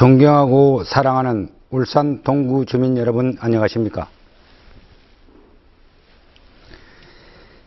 존경하고 0.00 0.82
사랑하는 0.82 1.50
울산 1.68 2.22
동구 2.22 2.64
주민 2.64 2.96
여러분 2.96 3.36
안녕하십니까? 3.38 4.08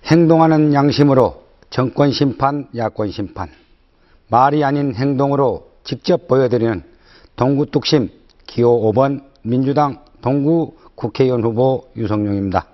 행동하는 0.05 0.73
양심으로 0.73 1.43
정권 1.69 2.11
심판, 2.11 2.67
야권 2.75 3.11
심판, 3.11 3.49
말이 4.29 4.63
아닌 4.63 4.95
행동으로 4.95 5.69
직접 5.83 6.27
보여드리는 6.27 6.81
동구 7.35 7.67
뚝심 7.67 8.09
기호 8.47 8.91
5번 8.91 9.25
민주당 9.43 10.03
동구 10.23 10.73
국회의원 10.95 11.43
후보 11.43 11.87
유성룡입니다. 11.95 12.65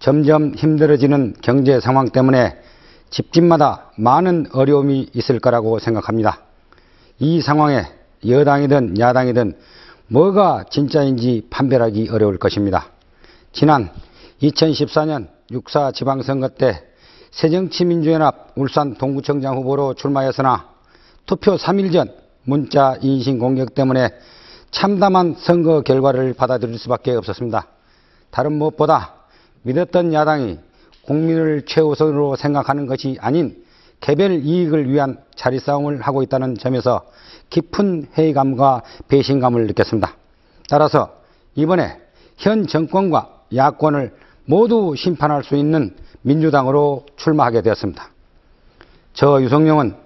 점점 0.00 0.54
힘들어지는 0.54 1.36
경제 1.40 1.80
상황 1.80 2.10
때문에 2.10 2.60
집집마다 3.08 3.90
많은 3.96 4.48
어려움이 4.52 5.08
있을 5.14 5.40
거라고 5.40 5.78
생각합니다. 5.78 6.40
이 7.20 7.40
상황에 7.40 7.99
여당이든 8.26 8.98
야당이든 8.98 9.56
뭐가 10.08 10.64
진짜인지 10.70 11.46
판별하기 11.50 12.08
어려울 12.10 12.38
것입니다. 12.38 12.86
지난 13.52 13.90
2014년 14.42 15.28
6사 15.50 15.94
지방선거 15.94 16.48
때 16.48 16.82
새정치민주연합 17.30 18.52
울산 18.56 18.94
동구청장 18.94 19.56
후보로 19.56 19.94
출마했으나 19.94 20.68
투표 21.26 21.56
3일 21.56 21.92
전 21.92 22.12
문자 22.42 22.96
인신 23.00 23.38
공격 23.38 23.74
때문에 23.74 24.10
참담한 24.70 25.36
선거 25.38 25.82
결과를 25.82 26.34
받아들일 26.34 26.78
수밖에 26.78 27.12
없었습니다. 27.12 27.66
다른 28.30 28.52
무엇보다 28.52 29.14
믿었던 29.62 30.12
야당이 30.12 30.58
국민을 31.02 31.62
최우선으로 31.66 32.36
생각하는 32.36 32.86
것이 32.86 33.16
아닌 33.20 33.64
개별 34.00 34.32
이익을 34.44 34.90
위한 34.90 35.18
자리싸움을 35.36 36.00
하고 36.00 36.22
있다는 36.22 36.56
점에서 36.56 37.04
깊은 37.50 38.08
회의감과 38.16 38.82
배신감을 39.08 39.66
느꼈습니다. 39.66 40.16
따라서 40.68 41.14
이번에 41.54 41.98
현 42.36 42.66
정권과 42.66 43.44
야권을 43.54 44.14
모두 44.46 44.94
심판할 44.96 45.44
수 45.44 45.56
있는 45.56 45.94
민주당으로 46.22 47.06
출마하게 47.16 47.62
되었습니다. 47.62 48.10
저 49.12 49.42
유성룡은 49.42 49.96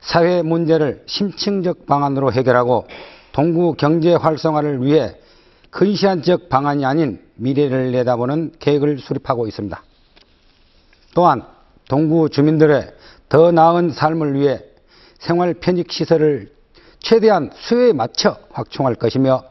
사회 0.00 0.42
문제를 0.42 1.02
심층적 1.06 1.86
방안으로 1.86 2.32
해결하고 2.32 2.86
동구 3.32 3.74
경제 3.74 4.14
활성화를 4.14 4.84
위해 4.84 5.16
근시안적 5.70 6.48
방안이 6.48 6.84
아닌 6.84 7.20
미래를 7.36 7.92
내다보는 7.92 8.52
계획을 8.58 8.98
수립하고 8.98 9.46
있습니다. 9.46 9.82
또한 11.14 11.44
동구 11.88 12.30
주민들의 12.30 12.92
더 13.28 13.52
나은 13.52 13.90
삶을 13.90 14.34
위해 14.34 14.62
생활 15.18 15.54
편익 15.54 15.92
시설을 15.92 16.52
최대한 17.00 17.50
수요에 17.54 17.92
맞춰 17.92 18.38
확충할 18.52 18.94
것이며 18.94 19.44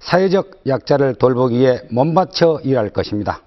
사회적 0.00 0.62
약자를 0.66 1.14
돌보기 1.14 1.58
위해 1.58 1.82
몸바쳐 1.90 2.60
일할 2.64 2.90
것입니다. 2.90 3.42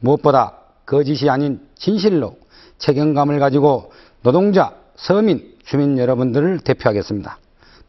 무엇보다 0.00 0.58
거짓이 0.86 1.28
아닌 1.30 1.60
진실로 1.76 2.36
책임감을 2.78 3.38
가지고 3.38 3.92
노동자, 4.22 4.74
서민, 4.96 5.54
주민 5.64 5.98
여러분들을 5.98 6.60
대표하겠습니다. 6.60 7.38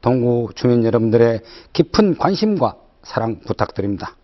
동구 0.02 0.50
주민 0.56 0.84
여러분들의 0.84 1.42
깊은 1.74 2.18
관심과 2.18 2.76
사랑 3.04 3.40
부탁드립니다. 3.40 4.16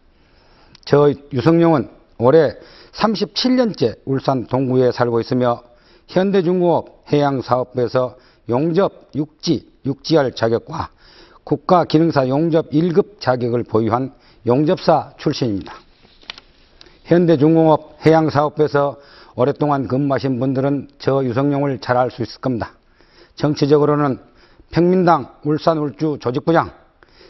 저 0.86 1.14
유성룡은 1.34 1.90
올해 2.18 2.56
37년째 2.94 4.00
울산 4.06 4.48
동구에 4.48 4.92
살고 4.92 5.20
있으며 5.22 5.64
현대중공업 6.08 7.04
해양사업부에서 7.12 8.16
용접 8.50 9.12
육지, 9.16 9.70
육지할 9.86 10.34
자격과 10.34 10.90
국가기능사 11.44 12.28
용접 12.28 12.70
1급 12.72 13.20
자격을 13.20 13.64
보유한 13.64 14.14
용접사 14.46 15.14
출신입니다. 15.18 15.74
현대중공업 17.06 18.06
해양사업부에서 18.06 18.98
오랫동안 19.36 19.88
근무하신 19.88 20.40
분들은 20.40 20.90
저 21.00 21.24
유성룡을 21.24 21.80
잘 21.80 21.98
알 21.98 22.12
수 22.12 22.22
있을 22.22 22.42
겁니다. 22.42 22.72
정치적으로는 23.36 24.20
평민당 24.72 25.34
울산 25.44 25.78
울주 25.78 26.18
조직부장, 26.20 26.72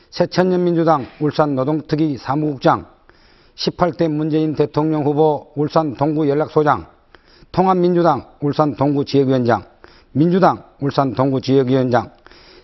새천년민주당 0.09 1.08
울산 1.20 1.56
노동특위 1.56 2.18
사무국장, 2.18 2.86
18대 3.56 4.08
문재인 4.09 4.56
대통령 4.56 5.03
후보 5.06 5.52
울산 5.56 5.96
동구 5.96 6.28
연락소장, 6.30 6.88
통합민주당 7.51 8.25
울산 8.39 8.75
동구 8.75 9.06
지역위원장, 9.06 9.66
민주당 10.13 10.63
울산 10.79 11.13
동구 11.13 11.41
지역위원장, 11.41 12.12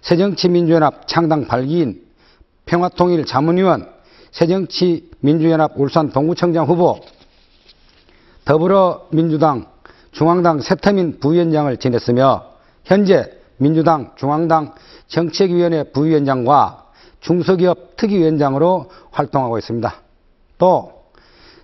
새정치민주연합 0.02 1.08
창당 1.08 1.48
8기인, 1.48 2.02
평화통일 2.66 3.26
자문위원, 3.26 3.90
새정치민주연합 4.32 5.74
울산 5.76 6.12
동구청장 6.12 6.66
후보, 6.66 7.00
더불어민주당 8.46 9.68
중앙당 10.12 10.62
세태민 10.62 11.20
부위원장을 11.20 11.76
지냈으며 11.78 12.46
현재 12.86 13.30
민주당 13.58 14.14
중앙당 14.16 14.74
정책위원회 15.08 15.92
부위원장과 15.92 16.86
중소기업 17.20 17.98
특위위원장으로 17.98 18.90
활동하고 19.12 19.58
있습니다. 19.58 19.94
또 20.58 21.04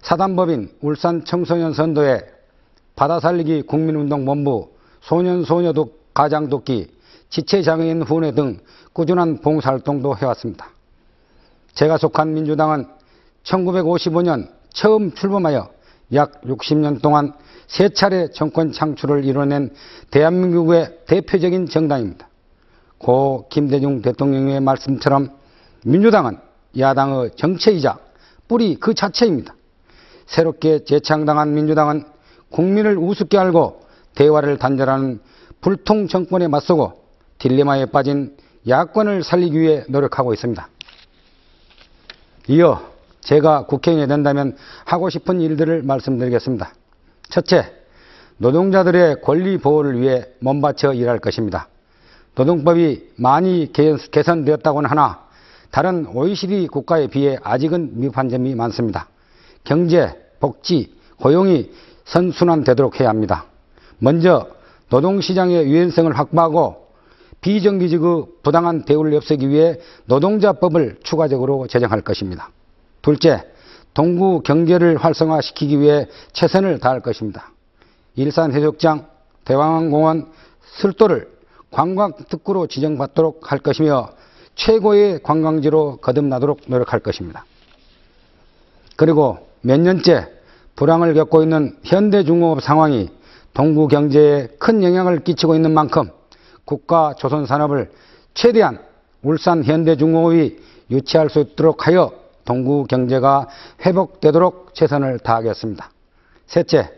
사단법인 0.01 0.72
울산 0.81 1.23
청소년 1.23 1.73
선도회 1.73 2.32
바다살리기 2.96 3.64
국민운동 3.64 4.26
본부 4.26 4.70
소년소녀독 5.02 6.14
가장독기 6.14 6.92
지체장애인 7.30 8.04
후원회 8.04 8.31
등 8.31 8.59
꾸준한 8.94 9.42
봉사활동도 9.42 10.16
해왔습니다. 10.18 10.70
제가 11.74 11.98
속한 11.98 12.34
민주당은 12.34 12.86
1955년 13.44 14.50
처음 14.72 15.14
출범하여 15.14 15.70
약 16.14 16.42
60년 16.42 17.02
동안 17.02 17.34
세 17.68 17.90
차례 17.90 18.30
정권 18.30 18.72
창출을 18.72 19.25
이뤄낸 19.25 19.74
대한민국의 20.12 21.00
대표적인 21.08 21.68
정당입니다. 21.68 22.28
고 23.00 23.48
김대중 23.50 24.02
대통령의 24.02 24.62
말씀처럼 24.62 25.31
민주당은 25.86 26.38
야당의 26.78 27.31
정체이자 27.36 27.98
뿌리 28.48 28.75
그 28.75 28.94
자체입니다. 28.94 29.56
새롭게 30.28 30.84
재창당한 30.86 31.54
민주당은 31.54 32.06
국민을 32.53 32.97
우습게 32.97 33.38
알고 33.38 33.81
대화를 34.16 34.58
단절하는 34.58 35.19
불통 35.59 36.08
정권에 36.08 36.47
맞서고 36.47 37.03
딜레마에 37.40 37.88
빠진 37.88 38.38
야권을 38.68 39.24
살리기 39.24 39.59
위해 39.59 39.84
노력하고 39.90 40.34
있습니다. 40.34 40.69
이어 42.50 42.81
제가 43.22 43.66
국회의원이 43.66 44.08
된다면 44.08 44.56
하고 44.86 45.09
싶은 45.09 45.42
일들을 45.42 45.81
말씀드리겠습니다. 45.84 46.74
첫째, 47.30 47.74
노동자들의 48.38 49.22
권리 49.22 49.58
보호를 49.58 50.00
위해 50.00 50.25
몸바쳐 50.40 50.94
일할 50.94 51.19
것입니다. 51.19 51.68
노동법이 52.36 53.13
많이 53.16 53.72
개선되었다고는 53.74 54.90
하나 54.90 55.24
다른 55.72 56.06
OECD 56.08 56.68
국가에 56.68 57.08
비해 57.08 57.40
아직은 57.42 58.00
미흡한 58.00 58.30
점이 58.30 58.53
많습니다. 58.53 59.08
경제, 59.63 60.13
복지, 60.39 60.94
고용이 61.18 61.72
선순환되도록 62.05 63.00
해야 63.00 63.09
합니다. 63.09 63.45
먼저 64.00 64.47
노동시장의 64.89 65.65
유연성을 65.65 66.11
확보하고 66.17 66.88
비정규직의 67.41 68.25
부당한 68.41 68.85
대우를 68.85 69.13
없애기 69.15 69.50
위해 69.50 69.77
노동자법을 70.05 71.00
추가적으로 71.03 71.67
제정할 71.67 72.01
것입니다. 72.01 72.50
둘째, 73.01 73.44
동구 73.94 74.41
경제를 74.44 74.97
활성화시키기 74.97 75.79
위해 75.79 76.07
최선을 76.31 76.79
다할 76.79 77.01
것입니다. 77.01 77.51
일산해수욕장, 78.15 79.07
대왕공원, 79.45 80.31
술도를 80.77 81.29
관광특구로 81.71 82.67
지정받도록 82.67 83.51
할 83.51 83.59
것이며 83.59 84.09
최고의 84.55 85.21
관광지로 85.23 85.97
거듭나도록 85.97 86.61
노력할 86.67 87.00
것입니다. 87.00 87.45
그리고 88.95 89.47
몇 89.61 89.79
년째 89.79 90.29
불황을 90.75 91.14
겪고 91.14 91.44
있는 91.44 91.78
현대중공업 91.84 92.62
상황이 92.62 93.10
동구 93.54 93.88
경제에 93.88 94.48
큰 94.60 94.84
영향을 94.84 95.24
끼치고 95.24 95.56
있는 95.56 95.74
만큼 95.74 96.10
국가 96.66 97.14
조선 97.18 97.46
산업을 97.46 97.92
최대한 98.34 98.80
울산 99.22 99.64
현대중공업이 99.64 100.58
유치할 100.90 101.30
수 101.30 101.40
있도록 101.40 101.88
하여 101.88 102.12
동구 102.46 102.86
경제가 102.88 103.48
회복되도록 103.86 104.74
최선을 104.74 105.20
다하겠습니다. 105.20 105.90
셋째, 106.48 106.90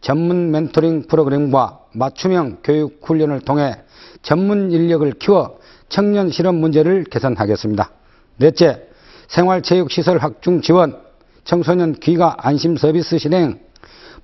전문 0.00 0.50
멘토링 0.50 1.06
프로그램과 1.08 1.80
맞춤형 1.92 2.58
교육 2.62 3.00
훈련을 3.02 3.40
통해 3.40 3.74
전문 4.22 4.70
인력을 4.70 5.10
키워 5.12 5.58
청년 5.88 6.30
실업 6.30 6.54
문제를 6.54 7.04
개선하겠습니다. 7.04 7.90
넷째, 8.38 8.88
생활체육시설 9.28 10.18
확충 10.18 10.60
지원, 10.60 11.05
청소년 11.46 11.92
귀가 11.94 12.36
안심 12.38 12.76
서비스 12.76 13.18
실행, 13.18 13.60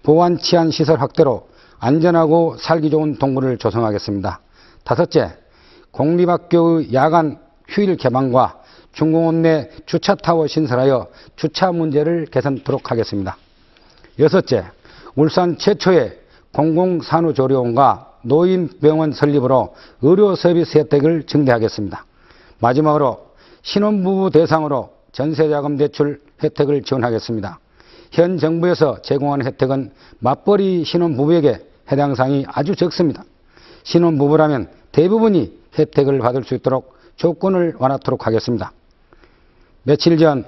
보안 0.03 0.39
치안 0.39 0.73
시설 0.73 1.01
확대로 1.01 1.49
안전하고 1.79 2.57
살기 2.59 2.91
좋은 2.91 3.17
동구를 3.17 3.59
조성하겠습니다. 3.59 4.41
다섯째, 4.83 5.37
공립학교의 5.93 6.93
야간 6.93 7.39
휴일 7.69 7.97
개방과 7.97 8.61
중공업 8.93 9.37
내 9.37 9.71
주차타워 9.87 10.49
신설하여 10.49 11.07
주차 11.37 11.71
문제를 11.71 12.27
개선토록 12.27 12.91
하겠습니다. 12.91 13.37
여섯째, 14.19 14.65
울산 15.15 15.57
최초의 15.59 16.19
공공산후조리원과 16.53 18.15
노인병원 18.23 19.13
설립으로 19.13 19.75
의료 20.03 20.35
서비스 20.35 20.77
혜택을 20.77 21.27
증대하겠습니다. 21.27 22.05
마지막으로 22.59 23.29
신혼부부 23.63 24.31
대상으로 24.31 24.91
전세자금 25.13 25.77
대출 25.77 26.21
혜택을 26.43 26.83
지원하겠습니다. 26.83 27.59
현 28.11 28.39
정부에서 28.39 29.00
제공하는 29.03 29.47
혜택은 29.47 29.93
맞벌이 30.19 30.85
신혼부부에게 30.85 31.67
해당 31.91 32.15
사항이 32.15 32.44
아주 32.49 32.77
적습니다. 32.77 33.25
신혼부부라면 33.85 34.69
대부분이 34.93 35.59
혜택을 35.79 36.19
받을 36.19 36.44
수 36.44 36.55
있도록 36.55 36.97
조건을 37.17 37.75
완화토록 37.79 38.27
하겠습니다. 38.27 38.73
며칠 39.85 40.19
전 40.19 40.44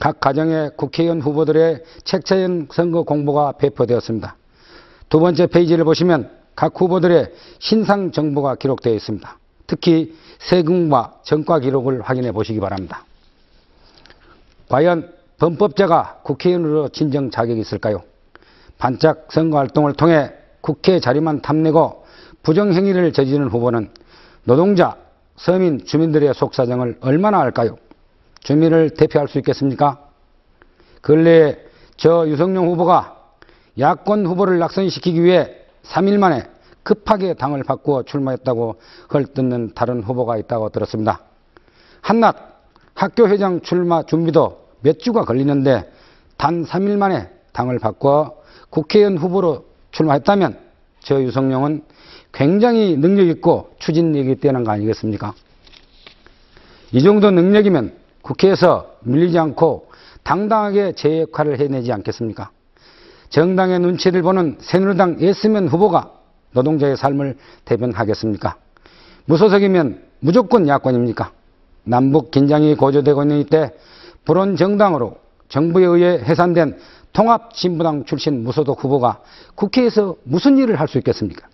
각 0.00 0.20
가정의 0.20 0.72
국회의원 0.76 1.20
후보들의 1.20 1.84
책자연 2.04 2.68
선거 2.72 3.02
공보가 3.02 3.52
배포되었습니다. 3.52 4.36
두 5.08 5.20
번째 5.20 5.46
페이지를 5.46 5.84
보시면 5.84 6.30
각 6.56 6.80
후보들의 6.80 7.32
신상 7.58 8.10
정보가 8.10 8.56
기록되어 8.56 8.92
있습니다. 8.94 9.38
특히 9.66 10.14
세금과 10.38 11.20
정가 11.22 11.60
기록을 11.60 12.02
확인해 12.02 12.32
보시기 12.32 12.60
바랍니다. 12.60 13.04
과연 14.68 15.12
범법자가 15.38 16.20
국회의원으로 16.22 16.88
진정 16.90 17.30
자격이 17.30 17.60
있을까요? 17.60 18.02
반짝 18.78 19.28
선거 19.30 19.58
활동을 19.58 19.94
통해 19.94 20.32
국회 20.60 21.00
자리만 21.00 21.42
탐내고 21.42 22.04
부정행위를 22.42 23.12
저지르는 23.12 23.48
후보는 23.48 23.90
노동자, 24.44 24.96
서민, 25.36 25.84
주민들의 25.84 26.32
속사정을 26.34 26.98
얼마나 27.00 27.40
알까요? 27.40 27.76
주민을 28.40 28.90
대표할 28.90 29.28
수 29.28 29.38
있겠습니까? 29.38 29.98
근래에 31.00 31.58
저 31.96 32.28
유성룡 32.28 32.68
후보가 32.68 33.16
야권 33.78 34.26
후보를 34.26 34.58
낙선시키기 34.58 35.22
위해 35.22 35.56
3일 35.84 36.18
만에 36.18 36.44
급하게 36.82 37.34
당을 37.34 37.64
바꾸어 37.64 38.02
출마했다고 38.02 38.76
헐뜯는 39.12 39.72
다른 39.74 40.02
후보가 40.02 40.36
있다고 40.36 40.68
들었습니다. 40.68 41.20
한낱 42.02 42.36
학교 42.94 43.26
회장 43.28 43.62
출마 43.62 44.02
준비도 44.02 44.63
몇 44.84 44.98
주가 44.98 45.24
걸리는데 45.24 45.90
단 46.36 46.64
3일 46.64 46.98
만에 46.98 47.30
당을 47.52 47.78
바꿔 47.78 48.36
국회의원 48.68 49.16
후보로 49.16 49.64
출마했다면 49.92 50.58
저 51.00 51.22
유성룡은 51.22 51.82
굉장히 52.32 52.96
능력 52.96 53.26
있고 53.28 53.70
추진력이 53.78 54.36
뛰어난 54.36 54.62
거 54.62 54.72
아니겠습니까? 54.72 55.32
이 56.92 57.02
정도 57.02 57.30
능력이면 57.30 57.94
국회에서 58.20 58.96
밀리지 59.00 59.38
않고 59.38 59.88
당당하게 60.22 60.92
제 60.92 61.22
역할을 61.22 61.60
해내지 61.60 61.90
않겠습니까? 61.90 62.50
정당의 63.30 63.78
눈치를 63.80 64.22
보는 64.22 64.58
새누리당 64.60 65.20
예스면 65.20 65.68
후보가 65.68 66.10
노동자의 66.52 66.96
삶을 66.96 67.36
대변하겠습니까? 67.64 68.56
무소속이면 69.24 70.02
무조건 70.20 70.68
야권입니까? 70.68 71.32
남북 71.84 72.30
긴장이 72.30 72.74
고조되고 72.74 73.22
있는 73.22 73.38
이때 73.38 73.72
불온 74.24 74.56
정당으로 74.56 75.18
정부에 75.48 75.84
의해 75.84 76.18
해산된 76.18 76.78
통합진보당 77.12 78.04
출신 78.06 78.42
무소속 78.42 78.82
후보가 78.82 79.20
국회에서 79.54 80.16
무슨 80.24 80.58
일을 80.58 80.80
할 80.80 80.88
수 80.88 80.98
있겠습니까? 80.98 81.46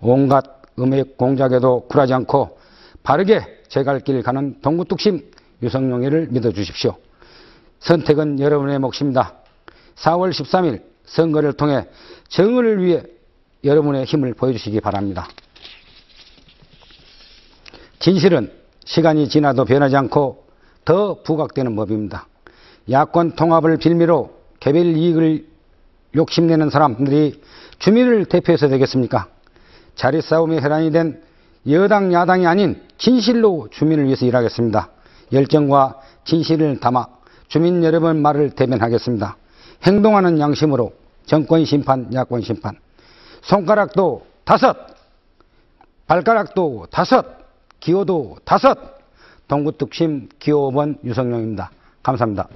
온갖 0.00 0.44
음액 0.78 1.16
공작에도 1.16 1.86
굴하지 1.88 2.12
않고 2.14 2.58
바르게 3.02 3.62
제 3.68 3.82
갈 3.84 4.00
길 4.00 4.22
가는 4.22 4.60
동구뚝심 4.60 5.22
유성룡이를 5.62 6.28
믿어주십시오. 6.30 6.96
선택은 7.80 8.40
여러분의 8.40 8.78
몫입니다. 8.78 9.34
4월 9.96 10.30
13일 10.30 10.82
선거를 11.04 11.52
통해 11.54 11.86
정의를 12.28 12.84
위해 12.84 13.02
여러분의 13.64 14.04
힘을 14.04 14.34
보여주시기 14.34 14.80
바랍니다. 14.80 15.28
진실은 17.98 18.52
시간이 18.84 19.28
지나도 19.28 19.64
변하지 19.64 19.96
않고 19.96 20.41
더 20.84 21.22
부각되는 21.22 21.74
법입니다. 21.76 22.26
야권 22.90 23.32
통합을 23.32 23.76
빌미로 23.76 24.30
개별 24.60 24.96
이익을 24.96 25.46
욕심내는 26.14 26.70
사람들이 26.70 27.40
주민을 27.78 28.26
대표해서 28.26 28.68
되겠습니까? 28.68 29.28
자리 29.94 30.20
싸움에 30.20 30.60
혈안이 30.60 30.90
된 30.90 31.22
여당, 31.68 32.12
야당이 32.12 32.46
아닌 32.46 32.82
진실로 32.98 33.68
주민을 33.70 34.06
위해서 34.06 34.26
일하겠습니다. 34.26 34.90
열정과 35.32 36.00
진실을 36.24 36.80
담아 36.80 37.06
주민 37.48 37.84
여러분 37.84 38.20
말을 38.22 38.50
대변하겠습니다. 38.50 39.36
행동하는 39.84 40.40
양심으로 40.40 40.92
정권 41.26 41.64
심판, 41.64 42.12
야권 42.12 42.42
심판. 42.42 42.76
손가락도 43.42 44.26
다섯, 44.44 44.76
발가락도 46.06 46.86
다섯, 46.90 47.26
기호도 47.80 48.38
다섯. 48.44 49.01
동구특심 49.52 50.30
기호 50.38 50.70
5번 50.70 50.96
유성룡입니다. 51.04 51.70
감사합니다. 52.02 52.48